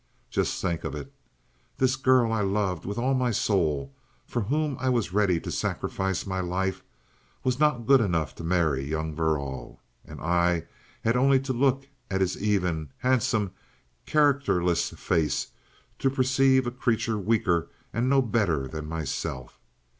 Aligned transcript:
Just 0.31 0.59
think 0.59 0.83
of 0.83 0.95
it! 0.95 1.13
This 1.77 1.95
girl 1.95 2.33
I 2.33 2.41
loved 2.41 2.85
with 2.85 2.97
all 2.97 3.13
my 3.13 3.29
soul, 3.29 3.93
for 4.25 4.41
whom 4.41 4.75
I 4.79 4.89
was 4.89 5.13
ready 5.13 5.39
to 5.39 5.51
sacrifice 5.51 6.25
my 6.25 6.39
life, 6.39 6.81
was 7.43 7.59
not 7.59 7.85
good 7.85 8.01
enough 8.01 8.33
to 8.37 8.43
marry 8.43 8.83
young 8.83 9.13
Verrall. 9.13 9.79
And 10.03 10.19
I 10.19 10.65
had 11.03 11.15
only 11.15 11.39
to 11.41 11.53
look 11.53 11.87
at 12.09 12.19
his 12.19 12.35
even, 12.41 12.89
handsome, 12.97 13.51
characterless 14.07 14.89
face 14.89 15.51
to 15.99 16.09
perceive 16.09 16.65
a 16.65 16.71
creature 16.71 17.19
weaker 17.19 17.69
and 17.93 18.09
no 18.09 18.23
better 18.23 18.67
than 18.67 18.89
myself. 18.89 19.59